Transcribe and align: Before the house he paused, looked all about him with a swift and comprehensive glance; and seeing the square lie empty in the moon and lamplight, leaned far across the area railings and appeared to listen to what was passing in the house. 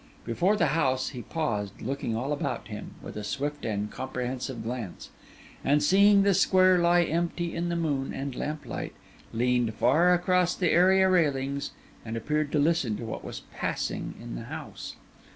Before 0.25 0.55
the 0.57 0.65
house 0.73 1.09
he 1.09 1.21
paused, 1.21 1.79
looked 1.79 2.03
all 2.05 2.33
about 2.33 2.69
him 2.69 2.95
with 3.03 3.15
a 3.15 3.23
swift 3.23 3.65
and 3.65 3.91
comprehensive 3.91 4.63
glance; 4.63 5.11
and 5.63 5.83
seeing 5.83 6.23
the 6.23 6.33
square 6.33 6.79
lie 6.79 7.03
empty 7.03 7.53
in 7.53 7.69
the 7.69 7.75
moon 7.75 8.11
and 8.11 8.33
lamplight, 8.33 8.95
leaned 9.31 9.75
far 9.75 10.11
across 10.15 10.55
the 10.55 10.71
area 10.71 11.07
railings 11.07 11.69
and 12.03 12.17
appeared 12.17 12.51
to 12.53 12.57
listen 12.57 12.97
to 12.97 13.05
what 13.05 13.23
was 13.23 13.41
passing 13.53 14.15
in 14.19 14.33
the 14.33 14.45
house. 14.45 14.95